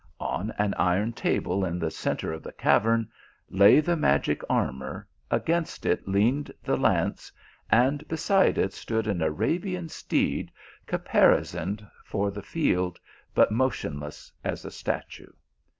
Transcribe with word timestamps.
On 0.19 0.49
an 0.57 0.73
iron 0.79 1.13
table 1.13 1.63
in 1.63 1.77
the 1.77 1.91
centre 1.91 2.33
of 2.33 2.41
the 2.41 2.51
cavern 2.53 3.07
lay 3.51 3.79
the 3.79 3.95
magic 3.95 4.41
armour, 4.49 5.07
against 5.29 5.85
it 5.85 6.07
leaned 6.07 6.51
the 6.63 6.75
lance, 6.75 7.31
and 7.69 8.07
beside 8.07 8.57
it 8.57 8.73
stood 8.73 9.05
an 9.05 9.21
Arabian 9.21 9.89
steed, 9.89 10.51
caparisoned 10.87 11.85
for 12.03 12.31
the 12.31 12.41
field, 12.41 12.99
but 13.35 13.51
motionless 13.51 14.31
as 14.43 14.65
a 14.65 14.71
statue. 14.71 15.29